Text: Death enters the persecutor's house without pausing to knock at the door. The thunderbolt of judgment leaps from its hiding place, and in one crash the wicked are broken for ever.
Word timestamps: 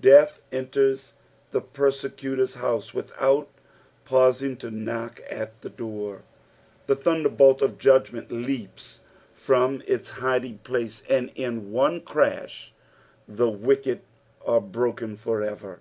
Death 0.00 0.40
enters 0.52 1.14
the 1.50 1.60
persecutor's 1.60 2.54
house 2.54 2.94
without 2.94 3.48
pausing 4.04 4.56
to 4.58 4.70
knock 4.70 5.20
at 5.28 5.60
the 5.60 5.68
door. 5.68 6.22
The 6.86 6.94
thunderbolt 6.94 7.62
of 7.62 7.78
judgment 7.78 8.30
leaps 8.30 9.00
from 9.34 9.82
its 9.88 10.10
hiding 10.10 10.58
place, 10.58 11.02
and 11.08 11.32
in 11.34 11.72
one 11.72 12.00
crash 12.00 12.72
the 13.26 13.50
wicked 13.50 14.02
are 14.46 14.60
broken 14.60 15.16
for 15.16 15.42
ever. 15.42 15.80